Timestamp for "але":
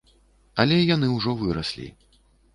0.63-0.79